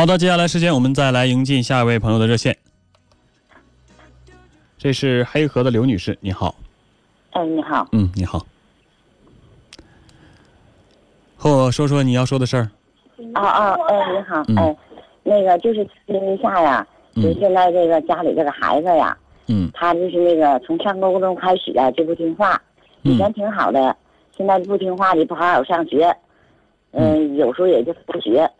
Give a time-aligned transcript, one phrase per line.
[0.00, 2.56] 好的，接下来时间我们再来迎进下一位朋友的热线。
[4.78, 6.54] 这是黑河的刘女士，你好。
[7.32, 7.86] 哎，你好。
[7.92, 8.46] 嗯，你好。
[11.36, 12.70] 和我说说你要说的事儿。
[13.34, 14.76] 哦哦，哎，你好，嗯哎，
[15.22, 16.86] 那个就是因一下呀，
[17.16, 19.14] 就嗯现在这个家里这个孩子呀，
[19.48, 22.58] 嗯他就是那个从上高中开始啊就不听话，
[23.02, 23.94] 以前挺好的，
[24.34, 26.10] 现在不听话的不好好上学，
[26.92, 28.50] 嗯，有时候也就不学。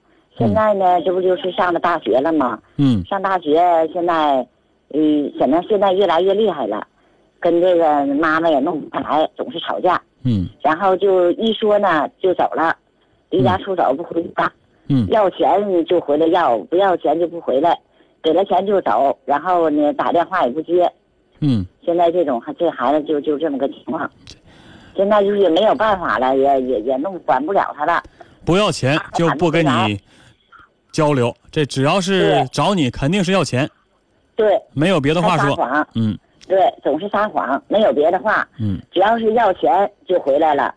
[0.41, 2.59] 现在呢，这不就是上了大学了吗？
[2.79, 3.61] 嗯上大学
[3.93, 4.46] 现在，
[4.94, 6.86] 嗯，显得现在越来越厉害了，
[7.39, 10.00] 跟这个妈妈也弄不开来，总是吵架。
[10.25, 12.75] 嗯然后就一说呢就走了，
[13.29, 14.50] 离家出走不回家，
[14.89, 17.79] 嗯要钱就回来要，不要钱就不回来，
[18.22, 20.91] 给了钱就走，然后呢打电话也不接。
[21.41, 24.11] 嗯现在这种这孩子就就这么个情况，
[24.96, 28.02] 现在就是也没有办法了，也也也弄管不了他了。
[28.44, 30.00] 不要钱就不跟你
[30.93, 33.69] 交流，这只要是找你肯定是要钱，
[34.34, 35.55] 对，没有别的话说。
[35.56, 40.74] 撒谎，嗯对，总是撒谎，没有别的话，嗯只要是要钱就回来了，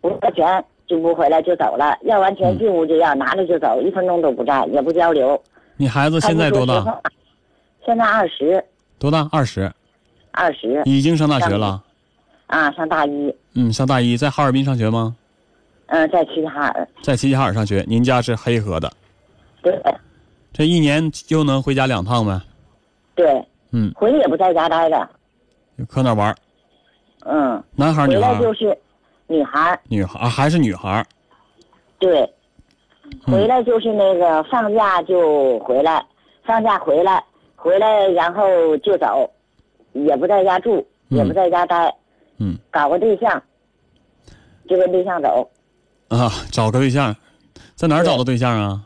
[0.00, 5.40] 不要钱就不回来就走了，要完钱嗯进屋就要，拿着就走，一分钟都不占，也不交流。
[5.76, 7.00] 你孩子现在多大？
[7.84, 8.64] 现在二十，
[8.98, 9.28] 多大？
[9.32, 9.72] 二十，
[10.32, 11.82] 二十已经上大学了。
[12.46, 15.14] 啊，上大一，嗯，上大一，在哈尔滨上学吗？
[15.86, 17.84] 嗯、在齐齐哈尔，在齐齐哈尔上学。
[17.88, 18.92] 您家是黑河的，
[19.62, 19.80] 对。
[20.52, 22.40] 这一年就能回家两趟呗？
[23.14, 25.08] 对，嗯，回来也不在家待着，
[25.88, 26.36] 搁那玩儿？
[27.24, 28.76] 嗯，男孩儿、女回孩就是
[29.26, 31.06] 女孩儿，女孩还是女孩儿？
[31.98, 32.22] 对，
[33.26, 33.34] 嗯。
[33.34, 36.04] 回来就是那个放假就回来，
[36.44, 37.22] 放假回来，
[37.54, 39.30] 回来然后就走，
[39.92, 41.94] 也不在家住，也不在家待，
[42.38, 42.58] 嗯。
[42.70, 43.40] 搞个对象，
[44.68, 45.48] 就跟对象走，
[46.08, 47.14] 啊，找个对象，
[47.76, 48.82] 在哪儿找的对象啊？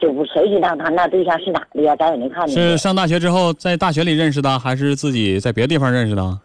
[0.00, 1.94] 就不谁知道他那对象是哪的呀？
[1.96, 2.54] 咱也没看见。
[2.54, 6.40] 是上大学之后在大学里认识的，还是自己在别的地方认识的？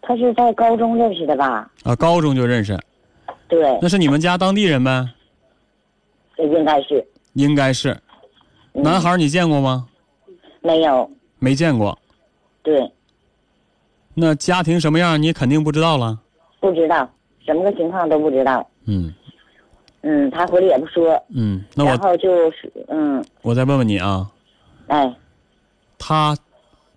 [0.00, 1.70] 他是在高中认识的吧？
[1.82, 2.78] 啊，高中就认识，
[3.46, 5.06] 对，那是你们家当地人呗？
[6.38, 7.06] 应该是。
[7.34, 7.90] 应该是。
[8.72, 9.86] 嗯男孩你见过吗？
[10.60, 11.98] 没有，没见过。
[12.62, 12.90] 对，
[14.14, 16.18] 那家庭什么样你肯定不知道了。
[16.60, 17.08] 不知道
[17.44, 18.66] 什么个情况都不知道。
[18.86, 19.12] 嗯
[20.02, 24.30] 嗯，他回来也不说，嗯，那我然后就是嗯，我再问问你啊，
[24.86, 25.14] 哎，
[25.98, 26.36] 他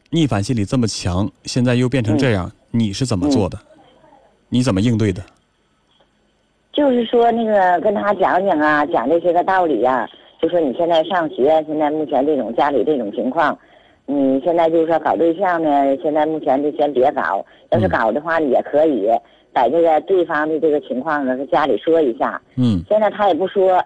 [0.09, 3.57] 逆反心理这么强，现在又变成这样，嗯你是怎么做的？
[4.49, 5.21] 你怎么应对的？
[6.71, 10.07] 就是说那个跟他讲讲啊，讲这些个道理呀、
[10.41, 13.57] 就说你现在上学，现在目前这种家里这种情况，
[14.05, 17.89] 你现在就是说搞对象呢，现在目前就先别搞，要是嗯。
[17.89, 19.09] 搞的话你也可以
[19.53, 22.41] 在这个对方的这个情况呢，跟家里说一下。
[22.55, 23.83] 嗯现在他也不说，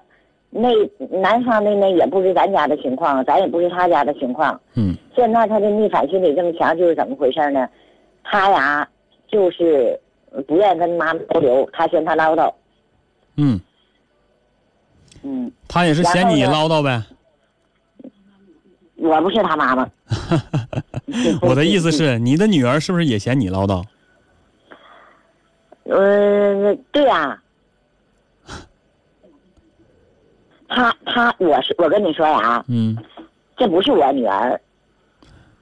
[0.49, 0.69] 那
[1.09, 4.59] 男方的呢也不是咱家的情况，咱也不是他家的情况。
[4.75, 7.67] 嗯现在他的逆反心理这么强，就是怎么回事呢？
[8.23, 8.87] 他呀，
[9.27, 9.99] 就是
[10.47, 12.51] 不愿意跟妈妈交流，他嫌他唠叨。
[13.37, 13.59] 嗯，
[15.23, 17.01] 嗯，他也是嫌你唠叨呗。
[18.97, 19.87] 我不是他妈妈。
[21.41, 23.83] 我的意思是，你的女儿是不是也嫌你唠叨？
[25.85, 27.39] 呃，对呀、
[30.67, 32.97] 他他我是我跟你说呀，嗯
[33.55, 34.59] 这不是我女儿，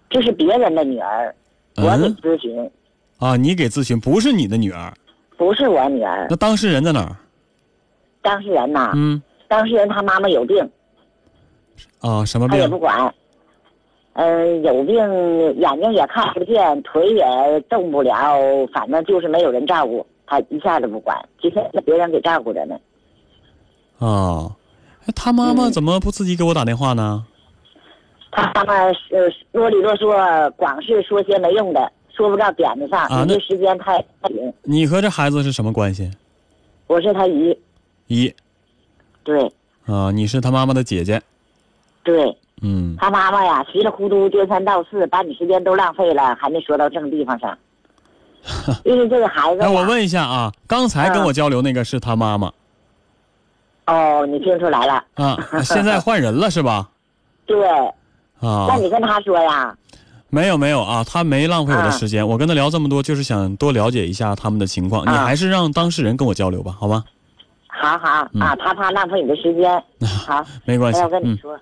[0.09, 1.35] 这是别人的女儿，
[1.75, 2.71] 我给嗯咨询，
[3.19, 4.93] 啊，你给咨询，不是你的女儿，
[5.37, 6.35] 不是我女儿那。
[6.37, 7.15] 当事人在哪儿？
[8.21, 10.67] 当事人呐，嗯当事人他妈妈有病，
[11.99, 12.67] 啊，什么病他也？
[12.69, 13.13] 不管。
[14.15, 14.95] 嗯、有病，
[15.59, 18.37] 眼睛也看不见，腿也动不了，
[18.71, 22.77] 反正就是没有人照顾，他一下子不管，今天别人给照顾着呢。
[23.99, 24.51] 哦，
[25.05, 27.25] 哎他妈妈嗯怎么不自己给我打电话呢？
[28.31, 33.01] 他妈妈呃啰里啰嗦，光是说些没用的，说不到点子上。
[33.01, 34.53] 啊那你这时间太太紧。
[34.63, 36.09] 你和这孩子是什么关系？
[36.87, 37.57] 我是他姨，
[38.07, 38.33] 姨
[39.23, 39.51] 对
[39.85, 41.21] 啊，你是他妈妈的姐姐。
[42.03, 47.57] 对，嗯他妈妈呀，稀里糊涂颠三倒四，把你时间都浪费了，还没说到正地方上。
[48.83, 51.25] 因为这个孩子呀，哎，我问一下啊，刚才跟嗯。
[51.25, 52.51] 我交流那个是他妈妈。
[53.87, 55.03] 哦，你听出来了？
[55.15, 56.89] 啊，现在换人了是吧？
[57.45, 57.67] 对，
[58.39, 58.67] 啊。
[58.69, 59.75] 那，你跟他说呀，
[60.29, 61.91] 没有没有啊，他没浪费我的啊。
[61.91, 65.05] 时间，我跟他聊这么多，就是想多了解一下他们的情况。
[65.05, 67.03] 你啊还是让当事人跟我交流吧，好吗？
[67.67, 68.27] 好好。
[68.33, 68.41] 嗯。
[68.41, 69.83] 啊，他怕浪费你的时间。
[70.25, 71.37] 好，没关系我要，跟你嗯。
[71.41, 71.61] 说，嗯，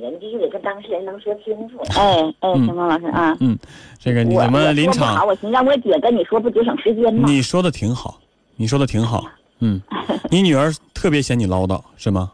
[0.00, 1.78] 人必须得跟当事人能说清楚。
[1.96, 3.36] 哎哎，嗯陈峰老师啊。
[3.40, 3.58] 嗯，
[3.98, 5.24] 这个你我怎么我说不临场好，？
[5.26, 7.24] 我寻思让我姐跟你说，不节省时间吗？
[7.28, 8.18] 你说的挺好，
[8.56, 9.24] 你说的挺好，
[9.60, 9.80] 嗯，
[10.30, 12.30] 你女儿特别嫌你唠叨是吗？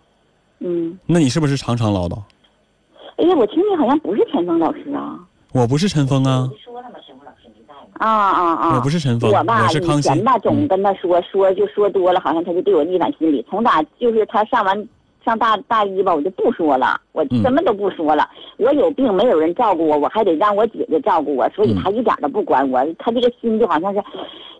[0.60, 2.18] 嗯，那你是不是常常唠叨？
[3.16, 5.18] 哎呀，我听你好像不是陈峰老师啊。
[5.52, 6.48] 我不是陈峰啊，
[7.98, 8.76] 啊啊啊！
[8.76, 10.08] 我不是陈峰，我吧，是康熙。
[10.08, 13.44] 以前吧，总跟他说说就说多了，好像他就对我逆反心理。
[13.50, 14.88] 从打就是他上完
[15.24, 18.28] 上大大一吧，我就不说了，我什么都不说了。
[18.56, 22.80] 我有病，没有人照顾我，我还得让我姐姐照顾我，所以她一点都不管我。
[22.98, 24.02] 他这个心就好像是，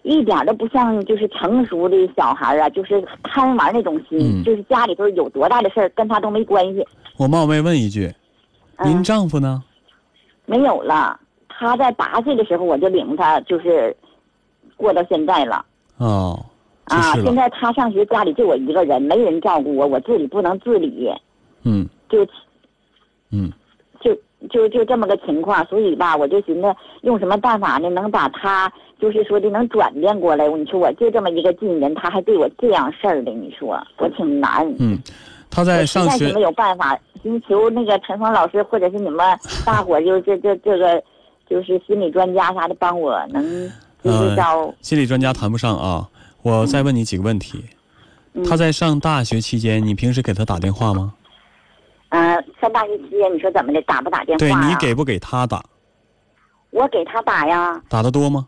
[0.03, 6.87] 一点都不像就是成熟的小孩啊，就是贪玩那种心，就是家里头有多大的事儿跟他都没关系。
[7.17, 8.13] 我冒昧问一句，
[8.85, 9.63] 您丈夫呢？
[10.47, 11.19] 没有了，
[11.49, 13.97] 他在八岁的时候我就领他，就是
[14.77, 15.65] 过到现在了。
[15.99, 16.45] 哦，
[16.91, 21.09] 啊，现在他上学，家里就我一个人，没人照顾我，我自己不能自理。
[21.63, 21.89] 嗯。
[22.09, 22.27] 就，
[23.31, 23.53] 嗯，
[24.01, 24.13] 就
[24.49, 30.49] 就就这么个情况，所以吧，我就寻思用什么办法呢，能把他就是说的能转变过来。
[30.49, 34.67] 你说我就这么一个近人，他还对我这样事儿的，你说我挺难。
[34.81, 34.99] 嗯。
[35.53, 39.19] 他在上学，是没有办法，寻求那个陈峰老师，或者是你们
[39.67, 41.03] 大伙，就这这这个，
[41.49, 43.43] 就是心理专家啥的，帮我能
[44.03, 44.73] 支招。
[44.81, 46.09] 心理专家谈不上啊，
[46.43, 47.65] 我再问你几个问题。
[48.49, 51.13] 他在上大学期间，你平时给他打电话吗？
[52.11, 54.39] 嗯，上大学期间，你说怎么的，打不打电话？
[54.39, 55.63] 对你给不给他打？
[56.71, 57.81] 我给他打呀。
[57.89, 58.47] 打的多吗？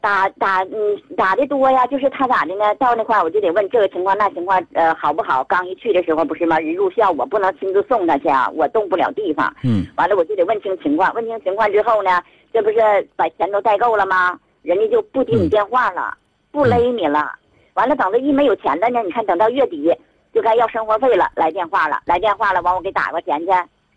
[0.00, 2.74] 打打嗯打的多呀，就是他咋的呢？
[2.76, 5.44] 到那块我就得问这个情况那情况，呃好不好？
[5.44, 6.58] 刚一去的时候不是吗？
[6.58, 9.54] 人入校我不能亲自送他去啊，我动不了地方。
[9.62, 9.86] 嗯。
[9.96, 12.22] 完了我就得问清情况，问清情况之后呢，
[12.52, 12.76] 这不是
[13.16, 14.38] 把钱都带够了吗？
[14.62, 16.16] 人家就不接你电话了，
[16.58, 17.32] 不勒你了。
[17.74, 19.88] 完了等着一没有钱了呢，你看等到月底
[20.34, 23.46] 就该要生活费了，来电话了，来电话了，完我给打过钱去，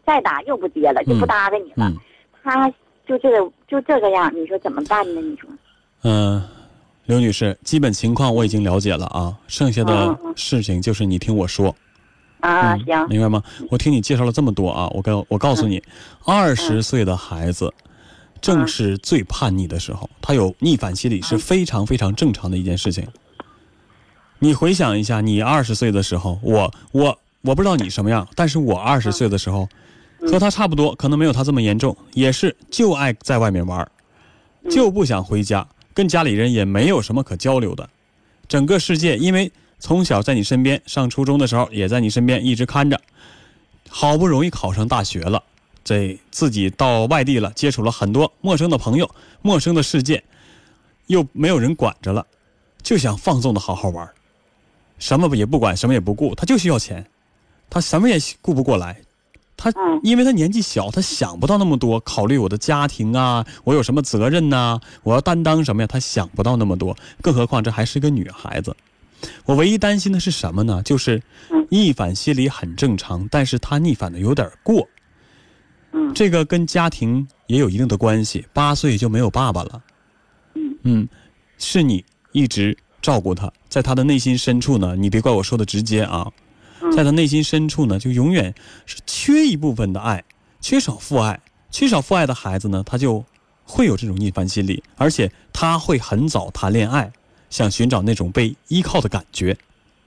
[0.05, 1.91] 再打又不接了，就不搭理你了。
[2.43, 2.69] 他
[3.07, 5.19] 就这个就这个样，你说怎么办呢？
[5.21, 5.49] 你说？
[6.03, 6.43] 嗯，
[7.05, 11.75] 刘女士，基本情况我已经了解了啊，剩下的事情就是你听我说。
[12.41, 13.41] 啊，行，明白吗？
[13.69, 15.81] 我听你介绍了这么多啊，我告我告诉你，
[16.25, 17.71] 二十岁的孩子
[18.41, 23.07] 正是最叛逆的时候，他有逆反心理是非常非常正常的一件事情。
[24.39, 29.69] 你回想一下，你二十岁的时候，我我我不知道你什么样，但是我二十岁的时候
[30.31, 33.87] 和他差不多，可能没有他这么严重，也是就爱在外面玩，
[34.69, 35.67] 就不想回家。
[35.93, 37.87] 跟家里人也没有什么可交流的，
[38.47, 42.99] 整个世界因为从小在你身边，上初中的时候也在你身边一直看着，
[43.89, 45.43] 好不容易考上大学了，
[45.83, 49.09] 这自己到外地了，接触了很多陌生的朋友，
[49.41, 50.23] 陌生的世界，
[51.07, 52.25] 又没有人管着了，
[52.81, 54.07] 就想放纵的好好玩，
[54.99, 57.05] 什么也不管，什么也不顾，他就需要钱，
[57.69, 59.01] 他什么也顾不过来。
[59.57, 65.87] 他，因为他年纪小，他想不到那么多，考虑我的家庭啊，我有什么责任呐，我要担当什么呀？
[65.87, 68.75] 他想不到那么多，更何况这还是个女孩子。
[69.45, 70.81] 我唯一担心的是什么呢？
[70.81, 71.21] 就是
[71.69, 74.87] 逆反心理很正常，但是他逆反的有点过。
[75.93, 78.45] 嗯，这个跟家庭也有一定的关系。
[78.53, 79.81] 八岁就没有爸爸了。
[80.55, 81.09] 嗯嗯，
[81.57, 86.31] 是你一直照顾他，在他的内心深处呢，你别怪我说的直接啊。
[86.95, 88.53] 在他内心深处呢，就永远
[88.85, 90.23] 是缺一部分的爱，
[90.59, 91.39] 缺少父爱，
[91.69, 93.23] 缺少父爱的孩子呢，他就
[93.63, 97.11] 会有这种逆反心理，而且他会很早谈恋爱，
[97.51, 99.55] 想寻找那种被依靠的感觉，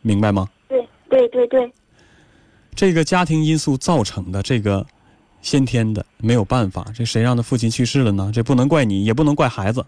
[0.02, 0.48] 明白吗？
[0.68, 1.72] 对对对对，
[2.74, 4.84] 这个家庭因素造成的这个
[5.44, 8.30] 先天的没有办法，这谁让他父亲去世了呢？
[8.32, 9.84] 这不能怪你，也不能怪孩子。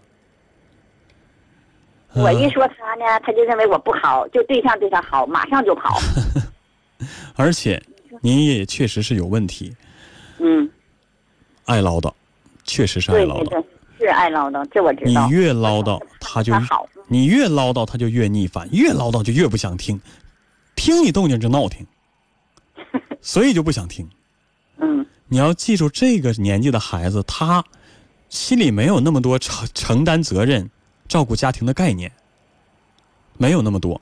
[2.13, 5.99] 我一说他呢，他就认为我不好，就对象对他好，马上就跑。
[7.35, 7.81] 而且，
[8.21, 9.75] 您也确实是有问题。
[10.37, 10.69] 嗯。
[11.65, 12.13] 爱唠叨，
[12.63, 13.65] 确实是爱唠叨。
[13.97, 15.25] 是爱唠叨，这我知道。
[15.25, 19.99] 你越唠叨，他就好；你越唠叨，他就越逆反；越唠叨就越不想听，
[20.75, 21.83] 听你动静就闹挺，
[23.21, 24.07] 所以就不想听。
[24.77, 25.03] 嗯。
[25.29, 27.63] 你要记住，这个年纪的孩子，他
[28.29, 30.69] 心里没有那么多承承担责任、
[31.07, 32.11] 照顾家庭的概念，
[33.37, 33.99] 没有那么多。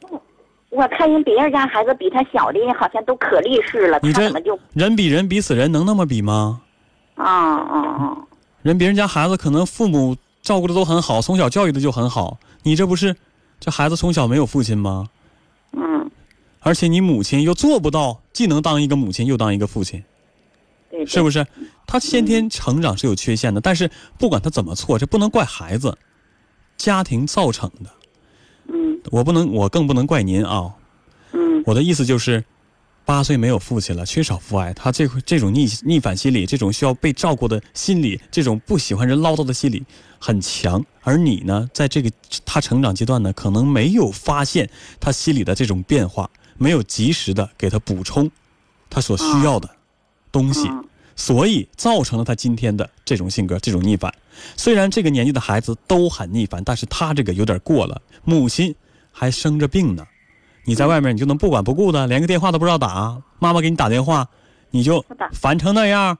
[0.69, 3.99] 我看人别人家孩子比他小的，好像都可立式了。
[4.03, 6.61] 你这怎么就人比人比死人，能那么比吗？
[7.15, 8.17] 啊啊啊！
[8.61, 12.37] 人别人家孩子可能父母照顾的都很好，从小教育的就很好。
[12.63, 13.15] 你这不是
[13.59, 15.07] 这孩子从小没有父亲吗？
[15.71, 16.11] 嗯。
[16.59, 20.03] 而且你母亲又做不到，既能当一个母亲，又当一个父亲。
[20.97, 21.05] 对。
[21.05, 21.45] 是不是？
[21.87, 25.97] 他先天成长是有缺陷的，但是不管他怎么错，这不能怪孩子，
[26.77, 27.89] 家庭造成的。
[28.67, 30.73] 嗯，我不能，我更不能怪您啊。
[31.33, 32.43] 嗯，我的意思就是，
[33.05, 39.83] 八岁没有父亲了，缺少父爱，他这这种逆逆反心理，这种需要被照顾的心理，这种不喜欢人唠叨的心理
[40.17, 40.83] 很强。
[41.03, 42.09] 而你呢，在这个
[42.43, 44.67] 他成长阶段呢，可能没有发现
[44.99, 48.31] 他心理的这种变化，没有及时的给他补充，
[48.89, 49.69] 他所需要的
[50.35, 50.83] 东西，嗯
[51.17, 54.13] 所以造成了他今天的这种性格、这种逆反。
[54.57, 58.01] 虽然这个年纪的孩子都很逆反，但是他这个有点过了。
[58.25, 58.75] 母亲
[59.13, 60.05] 还生着病呢，
[60.65, 64.27] 你在外面你就能不管不顾的，连个电话都不知道打，妈妈给你打电话，
[64.71, 66.17] 你就烦成那样，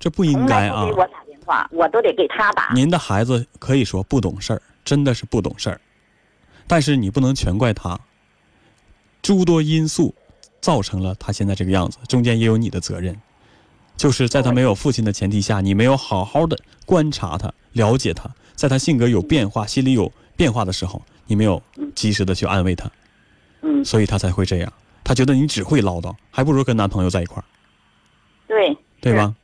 [0.00, 0.92] 这不应该啊给！
[0.94, 2.72] 我打电话，我都得给他打。
[2.74, 5.80] 您的孩子可以说不懂事儿，真的是不懂事儿，
[6.66, 7.96] 但是你不能全怪他，
[9.22, 10.12] 诸多因素
[10.64, 13.14] 造成了他现在这个样子，中间也有你的责任，
[13.98, 21.62] 就是在他没有父亲的前提下，你没有好好的观察他、了解他，在他性格有变化、心里有变化的时候，你没有
[21.94, 22.90] 及时的去安慰他，
[23.60, 24.72] 嗯，所以他才会这样。
[25.04, 27.44] 他觉得你只会唠叨，还不如跟男朋友在一块儿，
[28.48, 29.34] 对，对吧？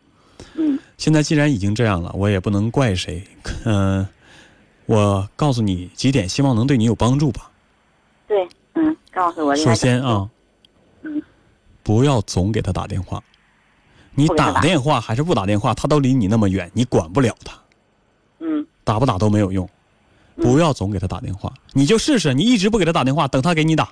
[0.55, 0.79] 嗯。
[0.97, 3.23] 现在既然已经这样了，我也不能怪谁。
[3.65, 4.09] 嗯、
[4.87, 7.51] 我告诉你几点，希望能对你有帮助吧。
[8.27, 10.31] 对，嗯，告诉我首先啊，嗯，
[11.91, 13.21] 不要总给他打电话。
[14.15, 17.53] 你打打电话还是不打电话，他都离你那么远，你管不了他，
[18.39, 19.67] 嗯打不打都没有用。
[20.37, 23.89] 嗯不要总给他打电话，你就试试，你一直不给他打电话，等他给你打，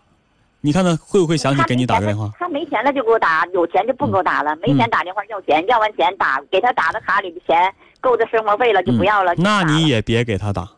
[0.61, 2.31] 你看他会不会想起给你打个电话？
[2.39, 4.55] 他没钱了就给我打，有钱就不给我打了。
[4.63, 9.35] 没钱打电话要钱，要完钱打，给他打的卡里的钱够他生活费了就不要了。
[9.37, 10.71] 那你也别给他打，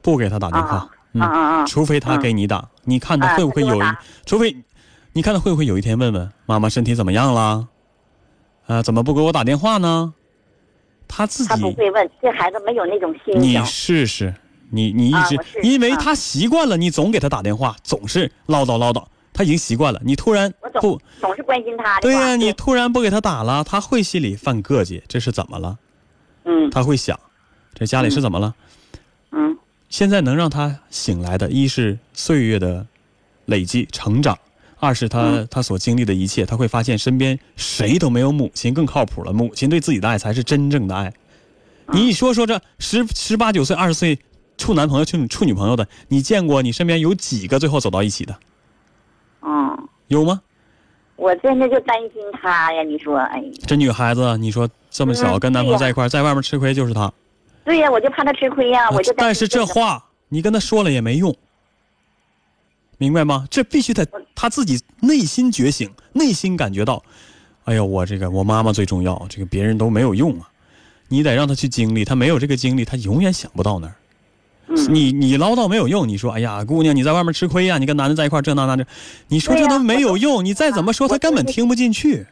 [0.00, 1.66] 不给他打电话啊，嗯啊啊啊！
[1.66, 3.78] 除非他给你打，你看他会不会有
[4.24, 4.56] 除非
[5.18, 7.66] 你看他会不会有一天问问妈妈身体怎么样了？
[8.68, 10.14] 啊，怎么不给我打电话呢？
[11.08, 13.60] 他自他不己，会问，这孩子没有那种心你。
[13.64, 14.32] 试试，
[14.70, 20.00] 你你一直因为他习惯了，你总给他打电话，总是唠叨唠叨，他已经习惯了。
[20.04, 25.76] 你突然不，总是关心他对呀、话你突然不给他打了，他会心里犯膈气，这是怎么了？
[26.44, 27.18] 嗯他会想，
[27.74, 28.54] 这家里是怎么了？
[29.32, 29.58] 嗯
[29.88, 32.86] 现在能让他醒来的，一是岁月的
[33.46, 34.38] 累积成长，
[34.80, 41.12] 二是他、嗯他所经历的一切，他会发现身边谁都没有母亲更靠谱了，母亲对自己的爱才是真正的爱。
[41.92, 44.18] 你一说说这十十八九岁、二十岁
[44.56, 48.36] 处男朋友、处处女朋友的，你见过你身边有几个最后走到一起的？
[49.42, 50.42] 嗯，有吗？
[51.16, 52.82] 我真的就担心他呀。
[52.82, 57.12] 你说，哎，这女孩子，你说这么小嗯跟男朋友在一块儿，在外面吃亏就是她。
[57.64, 61.34] 对呀，我就怕他吃亏呀，我就但是这话你跟他说了也没用，
[62.98, 63.46] 明白吗？
[63.50, 67.02] 这必须得他自己内心觉醒，内心感觉到，
[67.64, 70.50] 哎呀，我这个我妈妈最重要，这个别人都没有用啊。
[71.08, 73.94] 你得让他去经历，他没有这个经历，他永远想不到那儿。
[74.70, 78.84] 嗯你你唠叨没有用，你说哎呀，姑娘你在外面吃亏呀、你跟男的在一块儿这那那这，
[79.28, 82.26] 你说这都没有用，你再怎么说我他根本听不进去，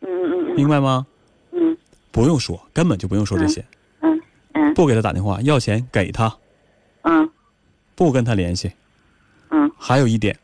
[0.00, 1.06] 嗯嗯嗯明白吗？
[1.52, 1.76] 嗯
[2.10, 3.64] 不用说，根本就不用说这些，
[4.00, 4.20] 嗯
[4.54, 6.36] 嗯不给他打电话，要钱给他，
[7.02, 7.30] 嗯
[7.94, 8.72] 不跟他联系。
[9.78, 10.36] 嗯还有一点，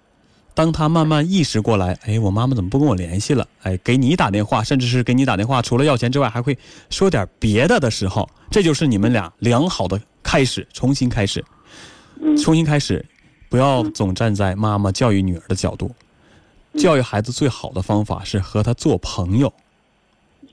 [0.54, 3.46] 当他慢慢意识过来，哎，我妈妈怎么不跟我联系了？
[3.62, 6.56] 哎，给你打电话，甚至是给你打电话，除了要钱之外，还会
[6.88, 11.44] 说点别的的时候，这就是你们俩良好的开始，重新开始，
[12.20, 13.04] 嗯重新开始，
[13.48, 15.90] 不要总站在妈妈教育女儿的角度。
[16.78, 19.52] 教育孩子最好的方法是和他做朋友，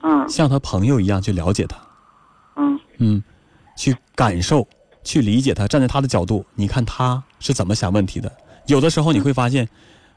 [0.02, 1.78] 嗯像他朋友一样去了解他，
[2.56, 3.24] 嗯嗯，
[3.78, 4.68] 去感受、
[5.04, 8.32] 去理解他，站在他的角度，你看他是怎么想问题的。
[8.68, 9.68] 有的时候你会发现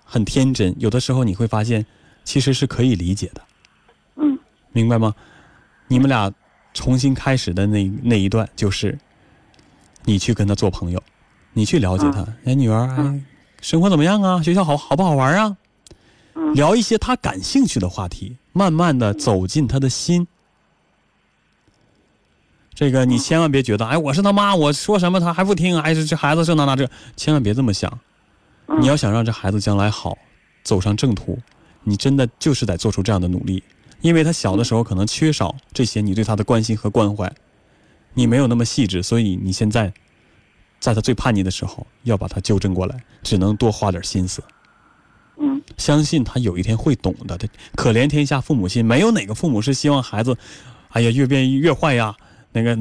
[0.04, 1.84] 很天真，有的时候你会发现
[2.24, 3.42] 其实是可以理解的，
[4.16, 4.38] 嗯
[4.72, 5.14] 明白吗？
[5.88, 6.32] 你们俩
[6.72, 8.98] 重新开始的那那一段，就是
[10.04, 11.02] 你去跟他做朋友，
[11.52, 12.26] 你去了解他。
[12.44, 13.20] 哎，女儿，哎，
[13.60, 14.42] 生活怎么样啊？
[14.42, 15.56] 学校好好不好玩啊？
[16.34, 20.26] 嗯聊一些他感兴趣的话题，慢慢的走进他的心。
[22.74, 28.00] 这个你千万别觉得，哎，我是他妈，我说什么他还不听，哎，这这孩子这那那这，千万别这么想。
[28.68, 30.16] 嗯你要想让这孩子将来好，
[30.62, 31.38] 走上正途，
[31.82, 33.62] 你真的就是得做出这样的努力，
[34.00, 37.30] 因为他小的时候可能缺少这些你对他的关心和关怀，
[38.14, 39.92] 你没有那么细致，所以你现在
[40.80, 44.42] 在他最叛逆的时候要把他纠正过来，只能多花点心思。
[45.36, 47.36] 嗯相信他有一天会懂的。
[47.36, 50.36] 这可怜天下父母心，没有哪个父母是希望孩子，
[50.90, 52.14] 哎呀越变越坏呀，
[52.52, 52.78] 那个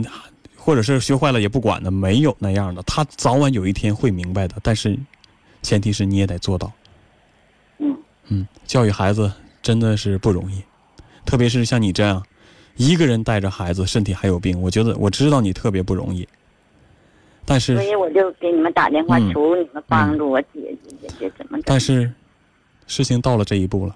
[0.56, 2.84] 或者是学坏了也不管的，没有那样的。
[2.84, 4.98] 他早晚有一天会明白的，但是
[5.64, 6.72] 前提是你也得做到。
[7.80, 9.32] 嗯嗯，教育孩子
[9.64, 10.62] 真的是不容易，
[11.26, 12.24] 特别是像你这样
[12.76, 16.28] 一个人带着孩子，身体还有病，我觉得我知道你特别不容易。
[17.46, 21.58] 但是所以我就给你们打电话嗯求你们帮助我解决解决怎么。
[21.66, 22.10] 但是
[22.88, 23.96] 事情到了这一步了，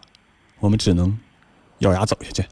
[0.59, 1.17] 我们只能
[1.79, 2.43] 咬牙走下去。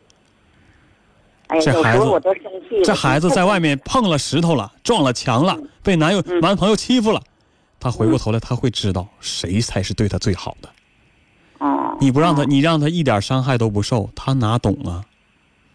[1.48, 2.82] 哎呀，这孩子有时候我都生气。
[2.84, 7.22] 这孩子在外面碰了石头了，撞了墙了，被男友嗯男朋友欺负了，
[7.86, 10.70] 他回过头来他会知道谁才是对他最好的。
[11.60, 15.06] 哦，你不让他，哦你让他一点伤害都不受，他哪懂啊？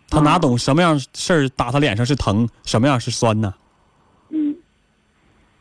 [0.08, 3.54] 他哪懂什么样事儿打他脸上是疼，什么样是酸呢？
[4.30, 4.56] 嗯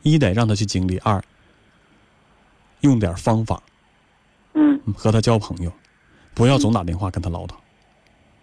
[0.02, 1.22] 一得让他去经历，二
[2.80, 3.62] 用点方法
[4.54, 5.72] 嗯嗯和他交朋友，
[6.34, 7.54] 不要总打电话跟他唠叨。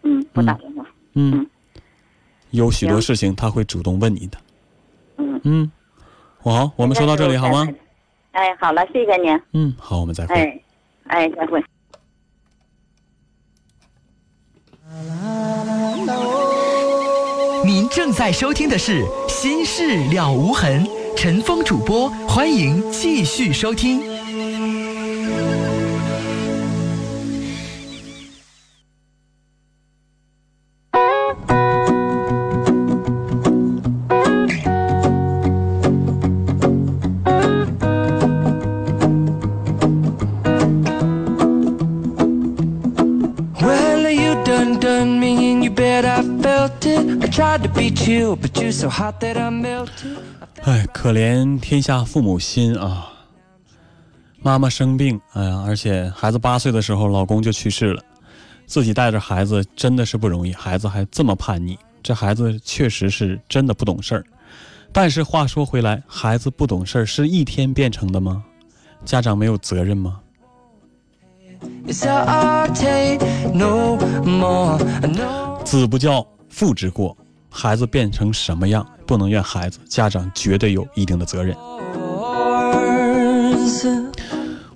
[0.03, 0.85] 嗯，不打电话。
[1.15, 1.49] 嗯嗯，
[2.51, 4.37] 有许多事情他会主动问你的。
[5.17, 5.71] 嗯，嗯，
[6.41, 7.67] 好，我们说到这里好吗？？
[8.37, 9.41] 哎，好了，谢谢您。
[9.53, 10.35] 嗯，好，我们再会。
[10.35, 10.61] 哎，
[11.07, 11.59] 哎，再会。
[17.65, 24.16] 您正在收听的是《心事了无痕》，陈峰主播，欢迎继续收听。
[44.57, 47.23] Done done me and you bet I felt it.
[47.23, 50.17] I tried to be chill, but you're so hot that I melted.
[50.63, 53.09] 哎，可怜天下父母心啊！
[54.41, 58.01] 妈妈生病，哎呀，而且孩子八岁的时候，老公就去世了，
[58.65, 64.23] 自己带着孩子真的是不容易，孩子还这么叛逆，这孩子确实是真的不懂事儿。
[64.91, 68.43] 但是话说回来，孩子不懂事儿是一天变成的吗？
[69.05, 70.19] 家长没有责任吗？
[75.63, 77.15] 子不教，父之过。
[77.49, 81.55] 孩子变成什么样，不能怨孩子，家长绝对有一定的责任。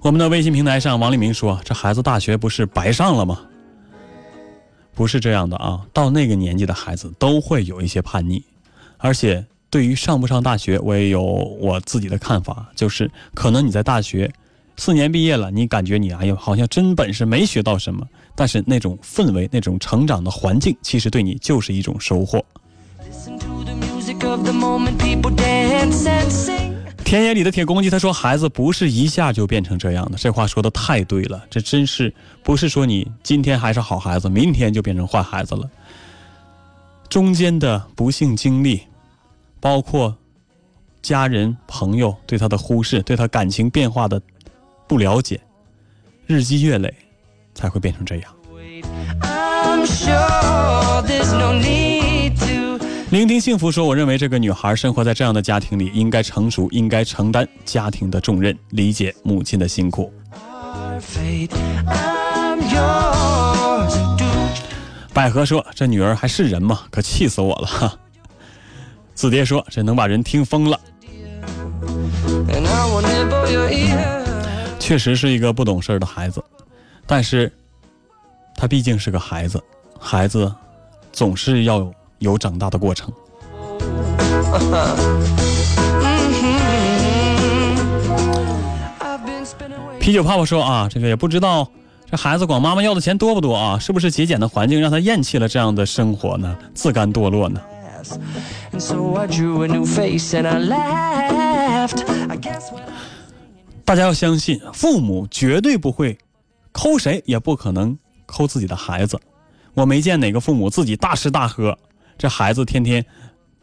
[0.01, 3.39] 我们的微信平台上，王立明说：“这孩子大学不是白上了吗？”
[4.95, 8.43] 不是这样的啊，到那个年纪的孩子都会有一些叛逆，
[8.97, 14.31] 而且对于上不上大学，我也有我自己的看法，就是可能你在大学
[14.77, 22.43] 四年毕业了，你感觉你哎呦好像真本事没学到什么，但是那种氛围、那种成长的环境，其实对你就是一种收获。
[22.99, 26.71] Listen to the music of the moment, people dance and sing.
[27.03, 35.69] 田野里的铁公鸡他说：“孩子不是一下就变成这样的。”这话说的太对了，这真是不是说你今天还是好孩子，明天就变成坏孩子了。
[37.09, 38.81] 中间的不幸经历，
[39.59, 40.15] 包括
[41.01, 44.21] 家人、朋友对他的忽视，对他感情变化的
[44.91, 45.39] 不了解，
[46.27, 46.93] 日积月累，
[47.55, 48.35] 才会变成这样。
[53.09, 60.11] 聆听幸福说：“我认为这个女孩生活在这样的家庭里，应该成熟，应该承担家庭的重任，理解母亲的辛苦。”
[65.13, 66.81] 百合说：“这女儿还是人吗？
[66.91, 67.97] 可气死我了！”哈。
[69.15, 70.77] 子蝶说：“这能把人听疯了。
[74.81, 76.43] 确实是一个不懂事的孩子，
[77.05, 77.49] 但是
[78.57, 79.61] 他毕竟是个孩子，
[79.99, 80.51] 孩子
[81.13, 83.13] 总是要有长大的过程。
[89.99, 91.69] 啤酒泡泡说：“啊，这个也不知道
[92.09, 93.77] 这孩子管妈妈要的钱多不多啊？
[93.77, 96.57] 是不是节俭的环境让他厌弃了这样的生活呢？
[96.73, 97.61] 自甘堕落呢？”
[103.91, 106.17] 大家要相信，父母绝对不会
[106.71, 109.19] 抠谁，也不可能抠自己的孩子。
[109.73, 111.77] 我没见哪个父母自己大吃大喝，
[112.17, 113.05] 这孩子天天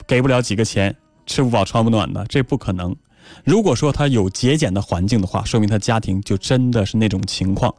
[0.06, 2.94] 给不了几个钱，吃不饱穿不暖的，这不可能。
[3.42, 7.74] 如果说他有节俭的环境的话，说明他家庭就真的是那种情况，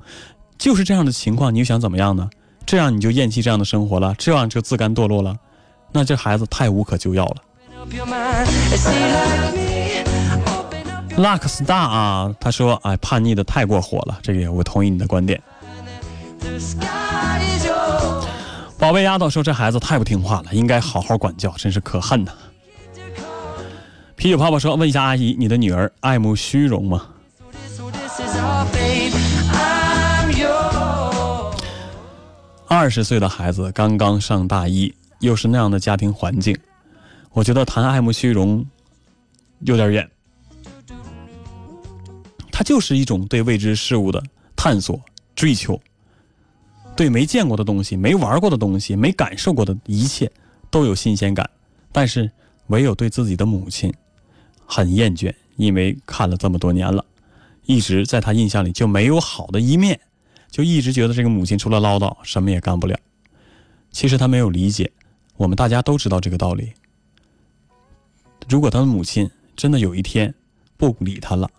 [0.57, 2.27] 就是这样的情况，你又想怎么样呢？
[2.65, 5.37] 这样你就厌弃这样的生活了，这样就自甘堕落了，
[5.91, 7.35] 那这孩子太无可救药了。
[11.19, 15.41] Open up 拉克斯大啊，他说：“哎，叛逆的太过火了。”这个我同意你的观点。
[18.77, 22.31] 宝贝丫头说：“这孩子太不听话了，应该好好管教，真是可恨呐。”
[24.15, 27.07] 啤酒泡泡说：“问一下阿姨，你的女儿爱慕虚荣吗
[32.67, 36.57] 二十岁的孩子刚刚上大一，又是那样的家庭环境，
[37.33, 38.65] 我觉得谈爱慕虚荣
[39.61, 40.09] 有点远。
[42.59, 44.21] 它就是一种对未知事物的
[44.53, 45.01] 探索、
[45.33, 45.79] 追求，
[46.93, 50.29] 对没见过的东西、没玩过的东西、没感受过的一切
[50.69, 51.49] 都有新鲜感。
[51.93, 52.29] 但是
[52.67, 53.93] 唯有对自己的母亲
[54.65, 57.05] 很厌倦，因为看了这么多年了，
[57.63, 59.97] 一直在他印象里就没有好的一面，
[60.51, 62.99] 就一直觉得这个母亲除了唠叨什么也干不了。
[63.89, 64.91] 其实他没有理解，
[65.37, 66.73] 我们大家都知道这个道理。
[68.49, 70.35] 如果他的母亲真的有一天
[70.75, 71.49] 不理他了，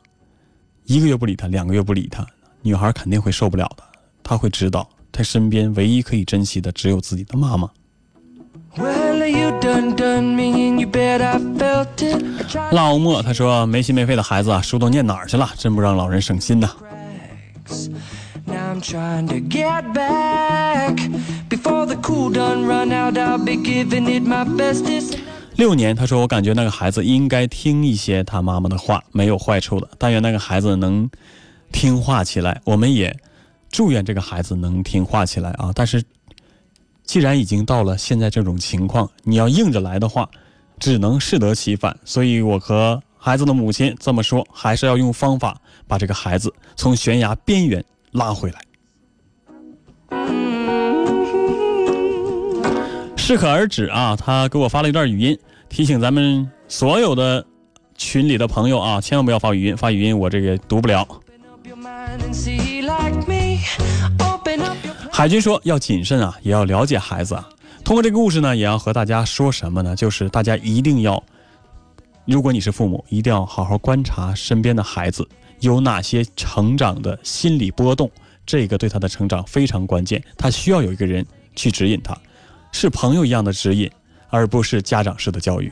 [0.91, 2.27] 一个月不理他，两个月不理他，
[2.63, 3.85] 女孩肯定会受不了的。
[4.25, 7.71] 她会知道，她身边唯一可以珍惜的只有自己的妈妈。
[12.73, 15.49] 老莫他说没心没肺的孩子啊，书都念哪儿去了？
[15.57, 16.69] 真不让老人省心呐。
[25.61, 29.87] 六年，他说我感觉那个孩子应该听一些他妈妈的话，没有坏处的。
[29.99, 31.07] 但愿那个孩子能
[31.71, 33.15] 听话起来，我们也
[33.71, 35.71] 祝愿这个孩子能听话起来啊。
[35.75, 36.03] 但是
[37.05, 40.27] 既然已经到了现在这种情况，你要硬着来的话，
[40.79, 41.95] 只能适得其反。
[42.07, 48.63] 所以我和孩子的母亲这么说，还是要用方法把这个孩子从悬崖边缘拉回来。
[53.15, 54.17] 适可而止啊！
[54.17, 55.39] 他给我发了一段语音，
[55.71, 57.47] 提醒咱们所有的
[57.97, 61.07] 群里的朋友啊，千万不要发语音，发语音我这个读不了。
[65.13, 67.49] 海军说要谨慎啊，也要了解孩子啊。
[67.85, 69.95] 通过这个故事呢，也要和大家说什么呢？
[69.95, 71.23] 就是大家一定要，
[72.27, 75.27] 如果你是父母，一定要好好观察身边的孩子
[75.61, 78.11] 有哪些成长的心理波动，
[78.45, 80.23] 这个对他的成长非常关键。
[80.37, 82.17] 他需要有一个人去指引他，
[82.73, 83.91] 是朋友一样的指引，
[84.31, 85.71] 而不是家长式的教育。